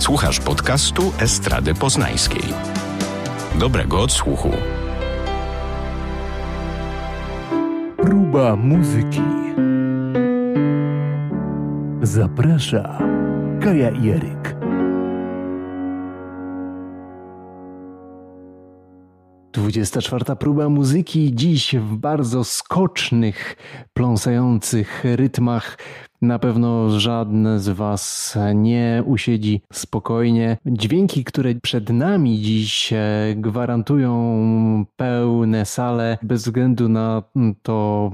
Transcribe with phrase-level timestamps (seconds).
[0.00, 2.42] Słuchasz podcastu Estrady Poznańskiej.
[3.58, 4.50] Dobrego odsłuchu.
[7.96, 9.22] Próba muzyki.
[12.02, 12.98] Zaprasza
[13.62, 14.56] Kaja Jeryk.
[19.52, 23.56] Dwudziesta czwarta próba muzyki dziś w bardzo skocznych,
[23.92, 25.76] pląsających rytmach
[26.22, 30.56] na pewno żadne z Was nie usiedzi spokojnie.
[30.66, 32.92] Dźwięki, które przed nami dziś
[33.36, 34.10] gwarantują
[34.96, 37.22] pełne sale, bez względu na
[37.62, 38.10] to,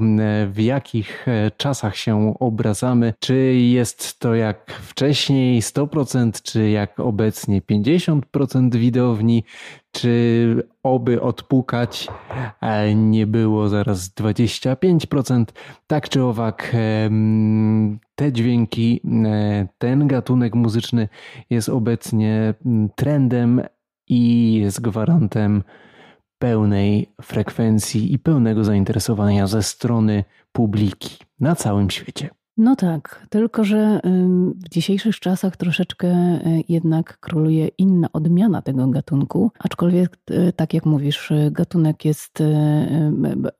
[0.52, 3.14] w jakich czasach się obrazamy.
[3.20, 9.45] Czy jest to jak wcześniej 100%, czy jak obecnie 50% widowni,
[9.92, 12.09] czy oby odpukać
[12.95, 15.45] nie było zaraz 25%.
[15.86, 16.77] Tak czy owak,
[18.14, 21.09] te dźwięki, e, ten gatunek muzyczny
[21.50, 22.55] jest obecnie
[22.95, 23.60] trendem
[24.09, 25.62] i jest gwarantem
[26.38, 32.30] pełnej frekwencji i pełnego zainteresowania ze strony publiki na całym świecie.
[32.57, 34.01] No tak, tylko że
[34.65, 40.87] w dzisiejszych czasach troszeczkę e, jednak króluje inna odmiana tego gatunku, aczkolwiek e, tak jak
[40.87, 42.43] mówisz, e, gatunek jest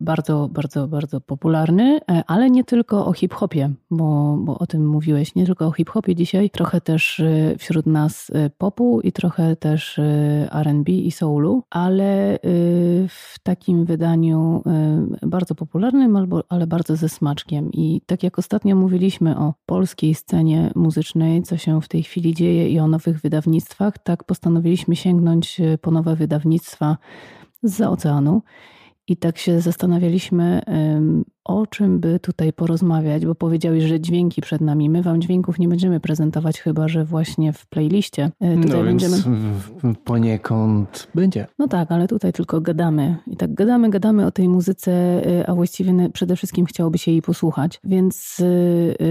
[0.01, 5.47] bardzo, bardzo, bardzo popularny, ale nie tylko o hip-hopie, bo, bo o tym mówiłeś, nie
[5.47, 7.23] tylko o hip-hopie dzisiaj, trochę też
[7.59, 9.99] wśród nas popu i trochę też
[10.51, 12.39] R&B i soulu, ale
[13.09, 14.63] w takim wydaniu
[15.23, 17.71] bardzo popularnym, albo, ale bardzo ze smaczkiem.
[17.73, 22.69] I tak jak ostatnio mówiliśmy o polskiej scenie muzycznej, co się w tej chwili dzieje
[22.69, 26.97] i o nowych wydawnictwach, tak postanowiliśmy sięgnąć e, po nowe wydawnictwa
[27.63, 28.43] z oceanu.
[29.09, 30.63] I tak się zastanawialiśmy,
[31.47, 34.91] o czym by tutaj porozmawiać, bo powiedziałeś, że dźwięki przed nami.
[34.91, 38.31] My wam dźwięków nie będziemy prezentować, chyba że właśnie w playliście.
[38.41, 39.17] E, tutaj no będziemy...
[40.05, 41.47] poniekąd będzie.
[41.59, 43.17] No tak, ale tutaj tylko gadamy.
[43.27, 47.23] I tak gadamy, gadamy o tej muzyce, e, a właściwie przede wszystkim chciałoby się jej
[47.23, 47.81] posłuchać.
[47.85, 48.43] Więc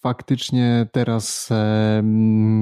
[0.00, 1.48] faktycznie teraz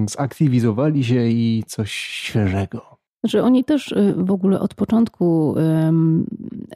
[0.09, 2.99] zaktywizowali się i coś świeżego.
[3.25, 5.55] Że oni też y, w ogóle od początku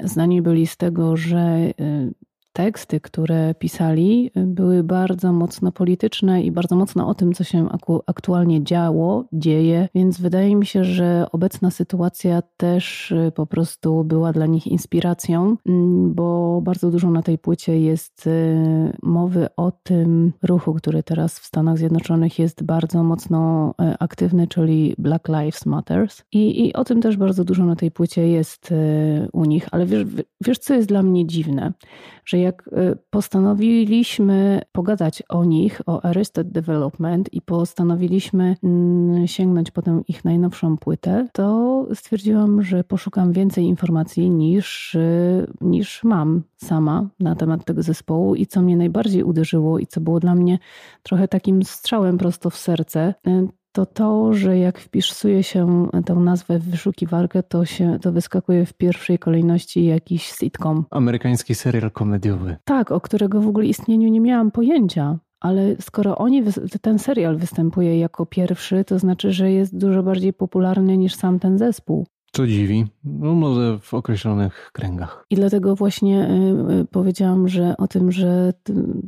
[0.05, 2.15] znani byli z tego, że y,
[2.55, 7.69] teksty, które pisali, były bardzo mocno polityczne i bardzo mocno o tym, co się
[8.07, 14.33] aktualnie działo, dzieje, więc wydaje mi się, że obecna sytuacja też y, po prostu była
[14.33, 20.33] dla nich inspiracją, mm, bo bardzo dużo na tej płycie jest y, mowy o tym
[20.43, 26.23] ruchu, który teraz w Stanach Zjednoczonych jest bardzo mocno y, aktywny, czyli Black Lives Matters.
[26.33, 28.75] I, i o tym też bardzo dużo na tej płycie jest
[29.33, 30.05] u nich, ale wiesz,
[30.41, 31.73] wiesz co jest dla mnie dziwne?
[32.25, 40.03] Że jak y, postanowiliśmy pogadać o nich, o Arrested Development i postanowiliśmy mm, sięgnąć potem
[40.09, 47.35] ich najnowszą płytę, to stwierdziłam, że poszukam więcej informacji niż, y, niż mam sama na
[47.35, 50.59] temat tego zespołu i co mnie najbardziej uderzyło i co było dla mnie
[51.03, 56.59] trochę takim strzałem prosto w serce, y, to to, że jak wpisuje się tę nazwę
[56.59, 60.85] w wyszukiwarkę, to, się, to wyskakuje w pierwszej kolejności jakiś sitcom.
[60.91, 62.57] Amerykański serial komediowy.
[62.65, 65.19] Tak, o którego w ogóle istnieniu nie miałam pojęcia.
[65.41, 66.43] Ale skoro oni,
[66.83, 71.59] ten serial występuje jako pierwszy, to znaczy, że jest dużo bardziej popularny niż sam ten
[71.59, 72.07] zespół.
[72.35, 75.27] Co dziwi, no może w określonych kręgach.
[75.31, 76.29] I dlatego właśnie
[76.71, 78.53] y, y, powiedziałam, że o tym, że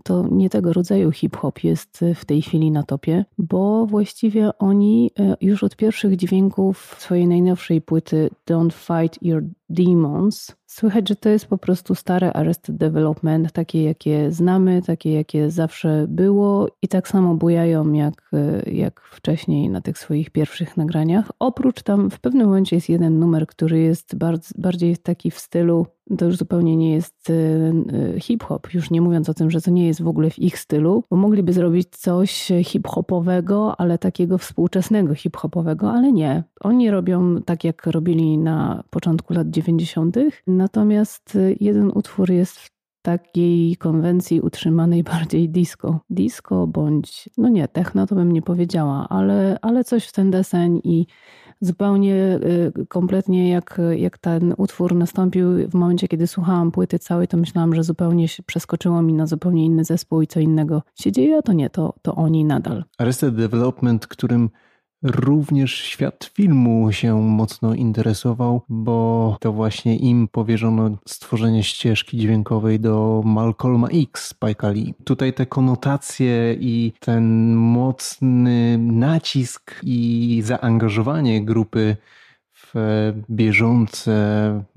[0.04, 5.64] to nie tego rodzaju hip-hop jest w tej chwili na topie, bo właściwie oni już
[5.64, 10.56] od pierwszych dźwięków swojej najnowszej płyty Don't Fight Your Demons.
[10.66, 16.06] Słychać, że to jest po prostu stare Arrested Development, takie jakie znamy, takie jakie zawsze
[16.08, 18.30] było i tak samo bujają jak,
[18.66, 21.30] jak wcześniej na tych swoich pierwszych nagraniach.
[21.38, 25.86] Oprócz tam w pewnym momencie jest jeden numer, który jest bardzo, bardziej taki w stylu
[26.18, 29.86] to już zupełnie nie jest e, hip-hop, już nie mówiąc o tym, że to nie
[29.86, 35.90] jest w ogóle w ich stylu, bo mogliby zrobić coś hip-hopowego, ale takiego współczesnego hip-hopowego,
[35.90, 36.44] ale nie.
[36.60, 40.16] Oni robią tak, jak robili na początku lat 90.,
[40.46, 42.75] natomiast jeden utwór jest w
[43.06, 46.00] takiej konwencji utrzymanej bardziej disco.
[46.10, 50.80] Disco bądź, no nie, techno to bym nie powiedziała, ale, ale coś w ten deseń
[50.84, 51.06] i
[51.60, 52.14] zupełnie
[52.78, 57.74] y, kompletnie jak, jak ten utwór nastąpił w momencie, kiedy słuchałam płyty całej, to myślałam,
[57.74, 61.52] że zupełnie przeskoczyło mi na zupełnie inny zespół i co innego się dzieje, a to
[61.52, 62.84] nie, to, to oni nadal.
[62.98, 64.50] Arrested Development, którym
[65.06, 73.22] Również świat filmu się mocno interesował, bo to właśnie im powierzono stworzenie ścieżki dźwiękowej do
[73.24, 74.94] Malcolma X Spike'a Lee.
[75.04, 81.96] Tutaj te konotacje i ten mocny nacisk i zaangażowanie grupy
[83.30, 84.14] bieżące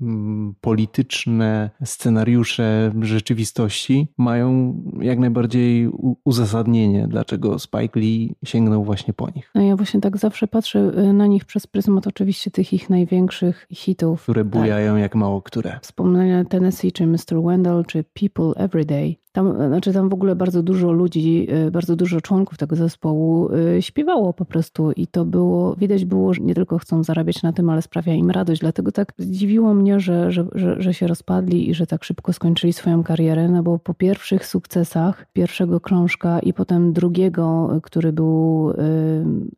[0.00, 5.90] mm, polityczne scenariusze rzeczywistości mają jak najbardziej
[6.24, 9.50] uzasadnienie, dlaczego Spike Lee sięgnął właśnie po nich.
[9.54, 13.66] No ja właśnie tak zawsze patrzę y, na nich przez pryzmat oczywiście tych ich największych
[13.72, 14.22] hitów.
[14.22, 15.02] Które bujają tak.
[15.02, 15.78] jak mało które.
[15.82, 17.42] Wspomnienia Tennessee, czy Mr.
[17.44, 19.16] Wendell, czy People Everyday.
[19.32, 23.48] Tam, znaczy tam w ogóle bardzo dużo ludzi, bardzo dużo członków tego zespołu
[23.80, 27.70] śpiewało po prostu i to było, widać było, że nie tylko chcą zarabiać na tym,
[27.70, 28.60] ale sprawia im radość.
[28.60, 32.72] Dlatego tak zdziwiło mnie, że, że, że, że się rozpadli i że tak szybko skończyli
[32.72, 38.74] swoją karierę, no bo po pierwszych sukcesach, pierwszego krążka i potem drugiego, który był y,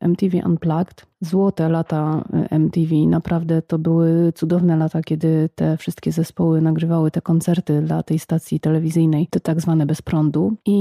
[0.00, 2.94] MTV Unplugged, złote lata MTV.
[3.06, 8.60] Naprawdę to były cudowne lata, kiedy te wszystkie zespoły nagrywały te koncerty dla tej stacji
[8.60, 10.54] telewizyjnej, te tak zwane bez prądu.
[10.66, 10.74] I,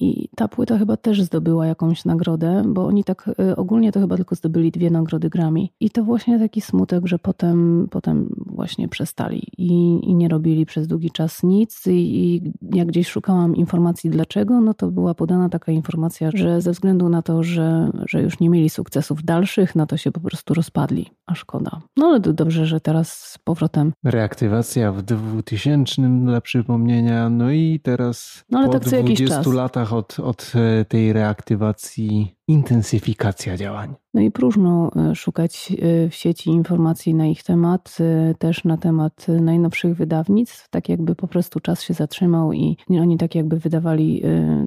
[0.00, 4.16] I, ta płyta chyba też zdobyła jakąś nagrodę, bo oni tak y, ogólnie to chyba
[4.16, 5.68] tylko zdobyli dwie nagrody Grammy.
[5.80, 10.86] I to właśnie taki smutek, że potem, potem właśnie przestali i, i nie robili przez
[10.86, 11.86] długi czas nic.
[11.86, 16.72] I, I jak gdzieś szukałam informacji dlaczego, no to była podana taka informacja, że ze
[16.72, 20.54] względu na to, że, że już nie mieli sukcesów dalszych, no to się po prostu
[20.54, 21.80] rozpadli, a szkoda.
[21.96, 23.92] No ale to dobrze, że teraz z powrotem.
[24.04, 30.20] Reaktywacja w 2000 dla przypomnienia, no i teraz no, ale po tak 20 latach od,
[30.20, 33.94] od e, tej reaktywacji intensyfikacja działań.
[34.14, 38.76] No i próżno e, szukać e, w sieci informacji na ich temat, e, też na
[38.76, 44.22] temat najnowszych wydawnictw, tak jakby po prostu czas się zatrzymał i oni tak jakby wydawali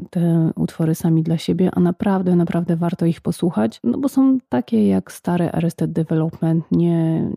[0.09, 4.87] te utwory sami dla siebie, a naprawdę, naprawdę warto ich posłuchać, no bo są takie
[4.87, 7.29] jak stare Arrested Development, nie,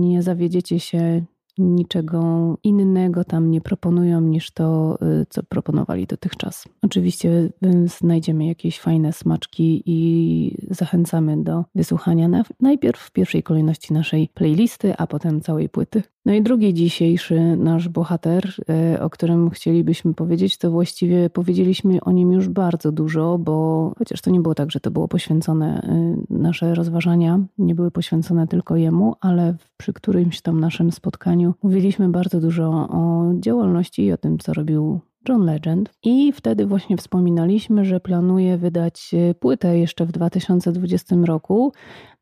[0.00, 1.22] nie zawiedziecie się,
[1.58, 6.64] niczego innego tam nie proponują niż to, y, co proponowali dotychczas.
[6.82, 7.28] Oczywiście
[7.64, 14.96] y, znajdziemy jakieś fajne smaczki i zachęcamy do wysłuchania najpierw w pierwszej kolejności naszej playlisty,
[14.96, 16.02] a potem całej płyty.
[16.26, 18.52] No i drugi dzisiejszy nasz bohater,
[18.94, 24.20] y, o którym chcielibyśmy powiedzieć, to właściwie powiedzieliśmy o nim już bardzo dużo, bo chociaż
[24.20, 25.88] to nie było tak, że to było poświęcone,
[26.30, 32.40] nasze rozważania nie były poświęcone tylko jemu, ale przy którymś tam naszym spotkaniu mówiliśmy bardzo
[32.40, 35.90] dużo o działalności i o tym, co robił John Legend.
[36.02, 41.72] I wtedy właśnie wspominaliśmy, że planuje wydać płytę jeszcze w 2020 roku.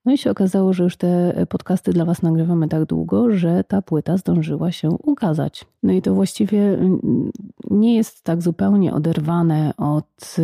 [0.04, 3.82] No i się okazało, że już te podcasty dla Was nagrywamy tak długo, że ta
[3.82, 5.64] płyta zdążyła się ukazać.
[5.82, 7.30] No i to właściwie mm,
[7.70, 10.36] nie jest tak zupełnie oderwane od,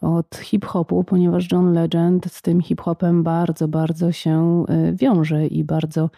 [0.00, 6.10] od hip-hopu, ponieważ John Legend z tym hip-hopem bardzo, bardzo się wiąże i bardzo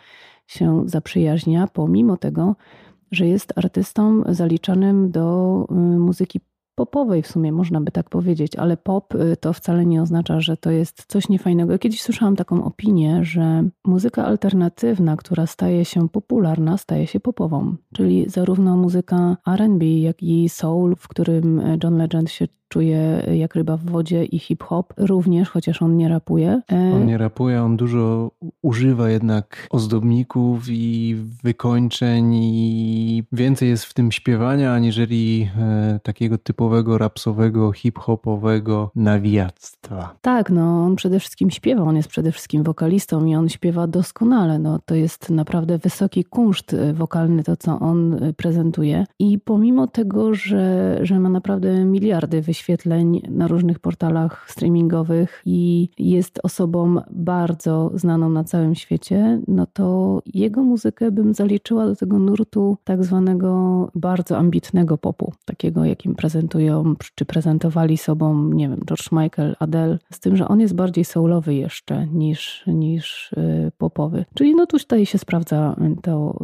[0.47, 2.55] się zaprzyjaźnia, pomimo tego,
[3.13, 6.41] że jest artystą zaliczanym do y, muzyki
[6.75, 10.57] popowej w sumie, można by tak powiedzieć, ale pop y, to wcale nie oznacza, że
[10.57, 11.79] to jest coś niefajnego.
[11.79, 18.31] Kiedyś słyszałam taką opinię, że muzyka alternatywna, która staje się popularna, staje się popową, czyli
[18.31, 23.85] zarówno muzyka RB, jak i soul, w którym John Legend się czuje jak ryba w
[23.85, 26.63] wodzie i hip-hop również, chociaż on nie rapuje.
[26.73, 28.31] E, on nie rapuje, on dużo
[28.63, 36.99] używa jednak ozdobników i wykończeń i więcej jest w tym śpiewania, aniżeli e, takiego typowego
[36.99, 40.15] rapsowego, hip-hopowego nawijactwa.
[40.21, 44.59] Tak, no on przede wszystkim śpiewa, on jest przede wszystkim wokalistą i on śpiewa doskonale.
[44.59, 49.07] No, to jest naprawdę wysoki kunszt e, wokalny, to co on prezentuje.
[49.19, 55.89] I pomimo tego, że, że ma naprawdę miliardy wyświetleń, wyświetleń na różnych portalach streamingowych i
[55.99, 62.19] jest osobą bardzo znaną na całym świecie, no to jego muzykę bym zaliczyła do tego
[62.19, 69.13] nurtu tak zwanego bardzo ambitnego popu, takiego jakim prezentują, czy prezentowali sobą, nie wiem, George
[69.13, 74.25] Michael, Adele, z tym, że on jest bardziej soulowy jeszcze niż, niż y, popowy.
[74.35, 76.39] Czyli no tutaj się sprawdza to,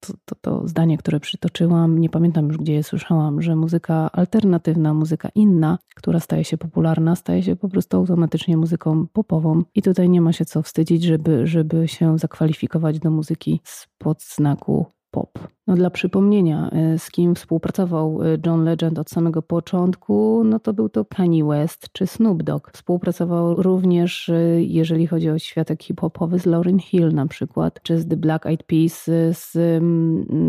[0.00, 1.98] to, to, to zdanie, które przytoczyłam.
[1.98, 5.51] Nie pamiętam już, gdzie je słyszałam, że muzyka alternatywna, muzyka inna,
[5.94, 9.62] która staje się popularna, staje się po prostu automatycznie muzyką popową.
[9.74, 14.86] I tutaj nie ma się co wstydzić, żeby, żeby się zakwalifikować do muzyki spod znaku
[15.12, 15.38] pop.
[15.66, 20.72] No dla przypomnienia, y, z kim współpracował y, John Legend od samego początku, no to
[20.72, 22.70] był to Kanye West czy Snoop Dogg.
[22.72, 28.08] Współpracował również, y, jeżeli chodzi o światek hip-hopowy, z Lauryn Hill na przykład, czy z
[28.08, 29.82] The Black Eyed Peas, z,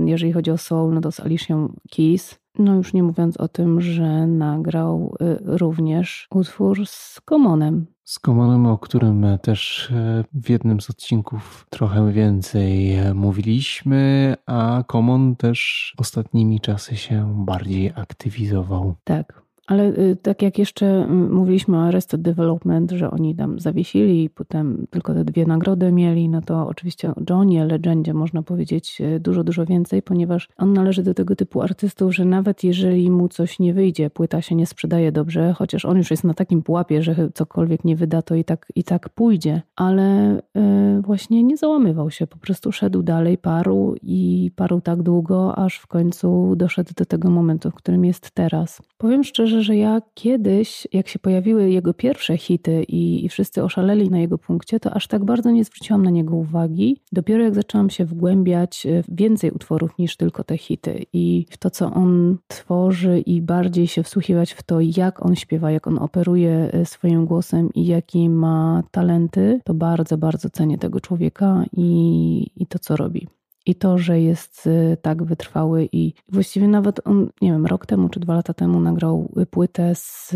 [0.05, 1.55] jeżeli chodzi o soul, no to z Alicia
[1.95, 2.39] Keys.
[2.59, 5.15] No już nie mówiąc o tym, że nagrał
[5.45, 12.11] również utwór z Commonem, z Komonem, o którym też e, w jednym z odcinków trochę
[12.11, 18.95] więcej e, mówiliśmy, a Komon też ostatnimi czasy się bardziej aktywizował.
[19.03, 24.23] Tak, ale y, tak jak jeszcze mm, mówiliśmy o Arrested Development, że oni tam zawiesili
[24.23, 29.01] i potem tylko te dwie nagrody mieli, no to oczywiście o Johnie Legendzie można powiedzieć
[29.01, 33.29] y, dużo, dużo więcej, ponieważ on należy do tego typu artystów, że nawet jeżeli mu
[33.29, 37.03] coś nie wyjdzie, płyta się nie sprzedaje dobrze, chociaż on już jest na takim pułapie,
[37.03, 42.11] że cokolwiek nie wyda, to i tak, i tak pójdzie, ale y, właśnie nie załamywał
[42.11, 47.05] się, po prostu szedł dalej, parł i parł tak długo, aż w końcu doszedł do
[47.05, 48.81] tego momentu, w którym jest teraz.
[48.97, 54.09] Powiem szczerze, że ja kiedyś, jak się pojawiły jego pierwsze hity i, i, wszyscy oszaleli
[54.09, 56.97] na jego punkcie, to aż tak bardzo nie zwróciłam na niego uwagi.
[57.11, 61.69] Dopiero jak zaczęłam się wgłębiać w więcej utworów niż tylko te hity i w to,
[61.69, 66.69] co on tworzy i bardziej się wsłuchiwać w to, jak on śpiewa, jak on operuje
[66.73, 72.67] e, swoim głosem i jakie ma talenty, to bardzo, bardzo cenię tego człowieka i, i
[72.67, 73.27] to, co robi.
[73.65, 78.09] I to, że jest y, tak wytrwały i właściwie nawet on, nie wiem, rok temu
[78.09, 80.29] czy dwa lata temu nagrał płytę z,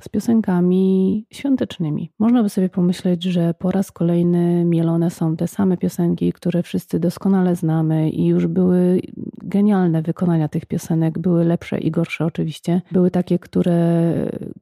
[0.00, 2.10] z piosenkami świątecznymi.
[2.18, 7.00] Można by sobie pomyśleć, że po raz kolejny mielone są te same piosenki, które wszyscy
[7.00, 9.00] doskonale znamy i już były
[9.42, 12.82] genialne wykonania tych piosenek, były lepsze i gorsze oczywiście.
[12.92, 14.12] Były takie, które,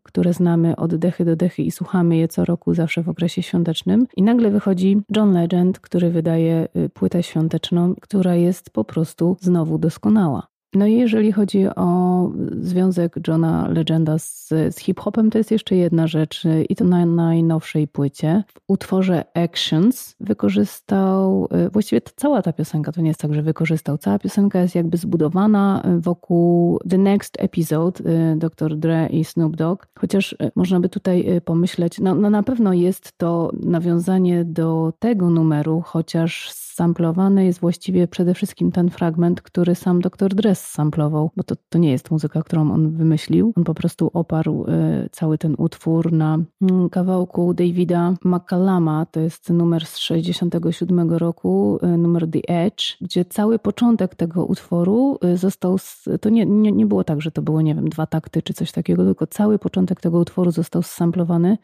[0.03, 4.07] które znamy od dechy do dechy i słuchamy je co roku, zawsze w okresie świątecznym.
[4.17, 9.79] I nagle wychodzi John Legend, który wydaje y, płytę świąteczną która jest po prostu znowu
[9.79, 10.49] doskonała.
[10.75, 16.07] No i jeżeli chodzi o związek Johna Legenda z, z hip-hopem, to jest jeszcze jedna
[16.07, 18.45] rzecz i to na najnowszej płycie.
[18.49, 23.43] W utworze Actions wykorzystał, y, właściwie to cała ta piosenka, to nie jest tak, że
[23.43, 28.77] wykorzystał, cała piosenka jest jakby zbudowana wokół The Next Episode y, Dr.
[28.77, 33.51] Dre i Snoop Dogg, chociaż można by tutaj pomyśleć, no, no na pewno jest to
[33.63, 40.35] nawiązanie do tego numeru, chociaż samplowany jest właściwie przede wszystkim ten fragment, który sam dr
[40.35, 43.53] Dress samplował, bo to, to nie jest muzyka, którą on wymyślił.
[43.57, 49.51] On po prostu oparł y, cały ten utwór na mm, kawałku Davida McCallama, to jest
[49.51, 55.77] numer z 67 roku, y, numer The Edge, gdzie cały początek tego utworu y, został,
[56.21, 58.73] to nie, nie, nie było tak, że to było, nie wiem, dwa takty czy coś
[58.73, 61.59] takiego, tylko cały początek tego utworu został samplowany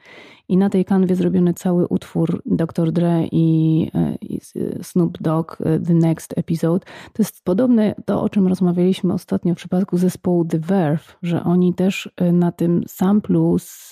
[0.48, 2.92] i na tej kanwie zrobiony cały utwór Dr.
[2.92, 3.90] Dre i,
[4.20, 4.40] i
[4.82, 6.86] Snoop Snoop Dogg y, The Next Episode.
[7.12, 11.74] To jest podobne to, o czym rozmawialiśmy ostatnio w przypadku zespołu The Verve, że oni
[11.74, 13.90] też y, na tym samplu z,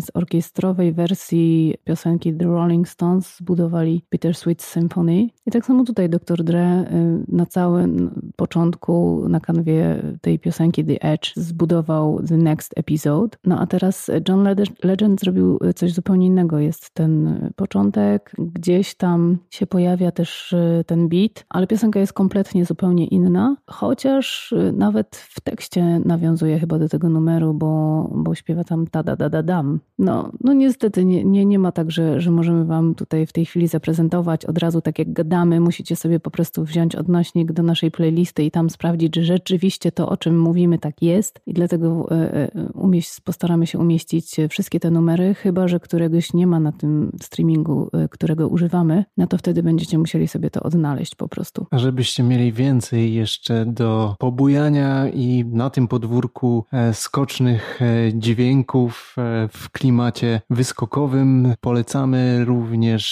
[0.00, 5.28] z orkiestrowej wersji piosenki The Rolling Stones zbudowali Peter Sweet Symphony.
[5.46, 6.44] I tak samo tutaj Dr.
[6.44, 6.86] Dre y,
[7.28, 13.38] na całym początku na kanwie tej piosenki The Edge zbudował The Next Episode.
[13.44, 14.48] No a teraz John
[14.82, 16.58] Legend zrobił coś zupełnie innego.
[16.58, 20.53] Jest ten początek, gdzieś tam się pojawia też
[20.86, 26.78] ten beat, ale piosenka jest kompletnie zupełnie inna, chociaż y, nawet w tekście nawiązuje chyba
[26.78, 29.80] do tego numeru, bo, bo śpiewa tam ta da da da dam.
[29.98, 33.46] No, no niestety nie, nie, nie ma tak, że, że możemy wam tutaj w tej
[33.46, 34.44] chwili zaprezentować.
[34.44, 38.50] Od razu tak jak gadamy, musicie sobie po prostu wziąć odnośnik do naszej playlisty i
[38.50, 41.40] tam sprawdzić, że rzeczywiście to, o czym mówimy, tak jest.
[41.46, 46.46] I dlatego y, y, umieść, postaramy się umieścić wszystkie te numery, chyba, że któregoś nie
[46.46, 51.14] ma na tym streamingu, którego używamy, no to wtedy będziecie musieli sobie sobie to odnaleźć
[51.14, 51.66] po prostu.
[51.70, 59.14] A żebyście mieli więcej jeszcze do pobujania i na tym podwórku e, skocznych e, dźwięków
[59.18, 63.04] e, w klimacie wyskokowym, polecamy również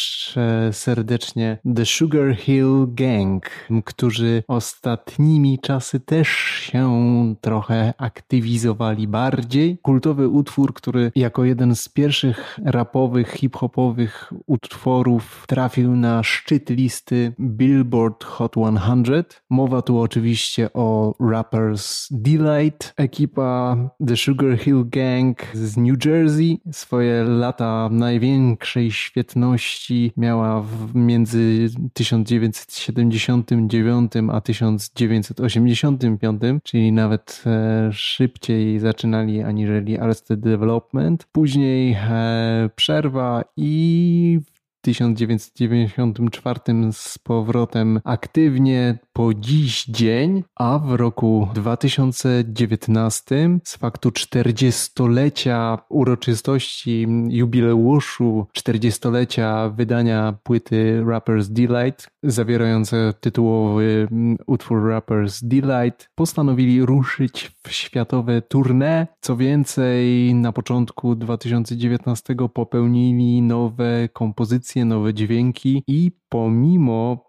[0.72, 3.50] serdecznie The Sugar Hill Gang,
[3.84, 9.78] którzy ostatnimi czasy też się trochę aktywizowali bardziej.
[9.82, 18.24] Kultowy utwór, który jako jeden z pierwszych rapowych, hip-hopowych utworów trafił na szczyt listy Billboard
[18.24, 19.42] Hot 100.
[19.50, 22.94] Mowa tu oczywiście o Rappers Delight.
[22.96, 23.76] Ekipa
[24.06, 30.64] The Sugar Hill Gang z New Jersey swoje lata największej świetności miała
[30.94, 41.26] między 1979 a 1985, czyli nawet e, szybciej zaczynali aniżeli Arrested Development.
[41.32, 44.40] Później e, przerwa i
[44.82, 46.60] 1994
[46.92, 58.46] z powrotem aktywnie po dziś dzień, a w roku 2019 z faktu 40-lecia uroczystości jubileuszu
[58.58, 64.08] 40-lecia wydania płyty Rappers Delight, zawierające tytułowy
[64.46, 69.06] utwór Rappers Delight, postanowili ruszyć w światowe tournée.
[69.20, 77.28] Co więcej, na początku 2019 popełnili nowe kompozycje, nowe dźwięki i pomimo,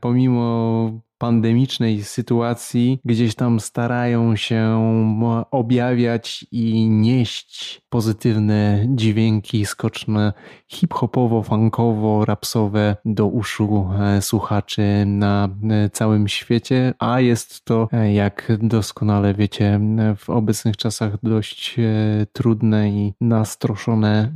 [0.00, 4.60] pomimo pandemicznej sytuacji gdzieś tam starają się
[5.50, 10.32] objawiać i nieść pozytywne dźwięki skoczne
[10.68, 18.12] hip-hopowo, funkowo, rapsowe do uszu e, słuchaczy na e, całym świecie, a jest to, e,
[18.12, 19.80] jak doskonale wiecie,
[20.16, 21.76] w obecnych czasach dość
[22.32, 24.32] trudne i nastroszone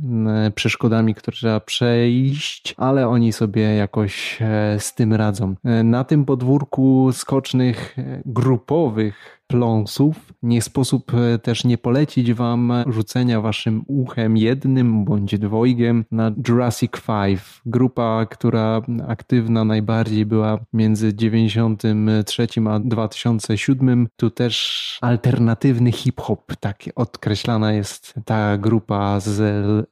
[0.55, 4.39] przeszkodami, które trzeba przejść, ale oni sobie jakoś
[4.77, 5.55] z tym radzą.
[5.83, 6.74] Na tym podwórku
[7.11, 10.33] skocznych grupowych pląsów.
[10.43, 16.91] Nie sposób e, też nie polecić Wam rzucenia Waszym uchem jednym bądź dwojgiem na Jurassic
[17.07, 17.39] 5.
[17.65, 24.07] Grupa, która aktywna najbardziej była między 93 a 2007.
[24.15, 29.39] Tu też alternatywny hip-hop, tak odkreślana jest ta grupa z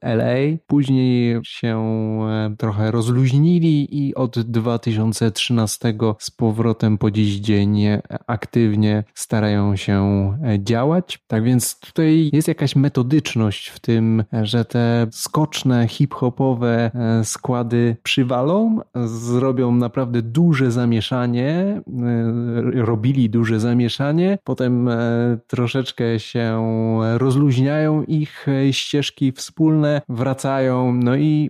[0.02, 0.58] LA.
[0.68, 1.78] Później się
[2.30, 7.84] e, trochę rozluźnili i od 2013 z powrotem po dziś dzień
[8.28, 10.04] aktywnie starają starają się
[10.44, 11.20] e, działać.
[11.28, 18.80] Tak więc tutaj jest jakaś metodyczność w tym, że te skoczne, hip-hopowe e, składy przywalą,
[19.06, 21.82] zrobią naprawdę duże zamieszanie, e,
[22.82, 24.90] robili duże zamieszanie, potem
[25.48, 26.64] troszeczkę się
[27.18, 31.50] rozluźniają ich ścieżki wspólne, wracają, no i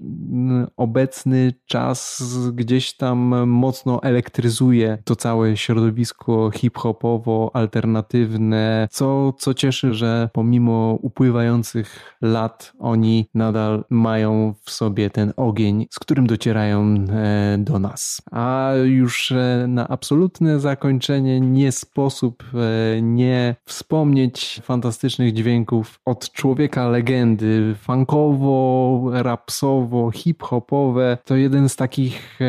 [0.77, 7.51] obecny czas gdzieś tam mocno elektryzuje to całe środowisko hip-hopowo,
[7.84, 15.88] alternatywne co, co cieszy, że pomimo upływających lat oni nadal mają w sobie ten ogień,
[15.89, 18.22] z którym docierają e, do nas.
[18.32, 26.88] A już e, na absolutne zakończenie nie sposób e, nie wspomnieć fantastycznych dźwięków od człowieka
[26.88, 31.17] legendy, funkowo, rapsowo, hip-hopowe.
[31.26, 32.39] To jeden z takich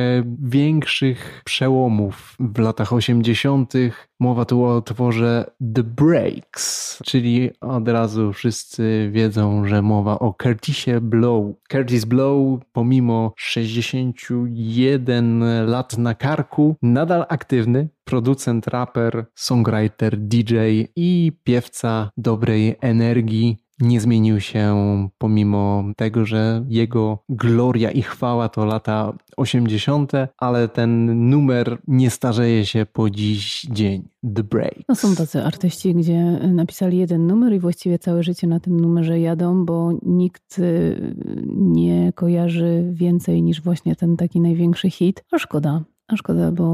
[0.43, 3.73] większych przełomów w latach 80.
[4.21, 11.01] Mowa tu o tworze The Breaks, czyli od razu wszyscy wiedzą, że mowa o Curtisie
[11.01, 11.55] Blow.
[11.71, 20.55] Curtis Blow, pomimo 61 lat na karku, nadal aktywny, producent, raper, songwriter, DJ
[20.97, 24.75] i piewca dobrej energii nie zmienił się
[25.19, 32.67] pomimo tego, że jego gloria i chwała to lata 80., ale ten numer nie starzeje
[32.67, 34.09] się po dziś dzień.
[34.35, 34.75] The Break.
[34.89, 39.21] No są tacy artyści, gdzie napisali jeden numer i właściwie całe życie na tym numerze
[39.21, 41.15] jadą, bo nikt y,
[41.49, 45.25] nie kojarzy więcej niż właśnie ten taki największy hit.
[45.33, 46.65] A szkoda, a szkoda, bo,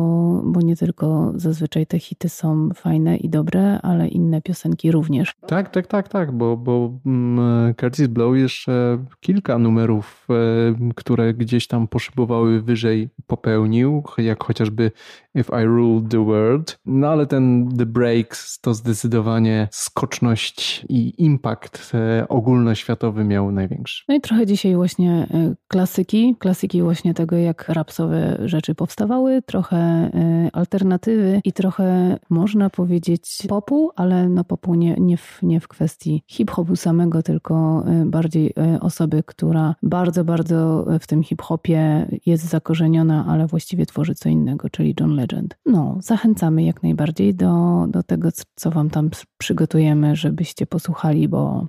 [0.45, 5.35] bo nie tylko zazwyczaj te hity są fajne i dobre, ale inne piosenki również.
[5.47, 11.67] Tak, tak, tak, tak, bo, bo mm, Curtis Blow jeszcze kilka numerów, e, które gdzieś
[11.67, 14.91] tam poszybowały wyżej, popełnił, jak chociażby
[15.35, 16.79] If I Ruled the World.
[16.87, 24.05] No ale ten The Breaks to zdecydowanie skoczność i impact e, ogólnoświatowy miał największy.
[24.09, 30.11] No i trochę dzisiaj właśnie e, klasyki, klasyki właśnie tego, jak rapsowe rzeczy powstawały trochę
[30.47, 35.69] y, alternatywy i trochę można powiedzieć popu, ale no popu nie, nie, w, nie w
[35.69, 43.47] kwestii hip-hopu samego, tylko bardziej osoby, która bardzo, bardzo w tym hip-hopie jest zakorzeniona, ale
[43.47, 45.59] właściwie tworzy co innego, czyli John Legend.
[45.67, 51.67] No, zachęcamy jak najbardziej do, do tego, co wam tam przygotujemy, żebyście posłuchali, bo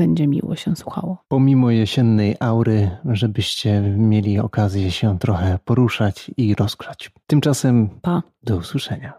[0.00, 1.18] będzie miło się słuchało.
[1.28, 7.10] Pomimo jesiennej aury, żebyście mieli okazję się trochę poruszać i rozgrzać.
[7.26, 8.22] Tymczasem pa.
[8.42, 9.12] Do usłyszenia.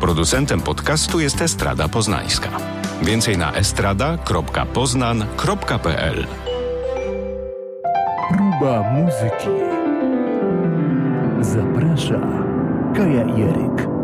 [0.00, 2.48] Producentem podcastu jest Estrada Poznańska.
[3.02, 6.26] Więcej na estrada.poznan.pl
[8.28, 9.48] Próba muzyki.
[11.40, 12.55] Zaprasza
[12.96, 13.95] Kaja Jeryk.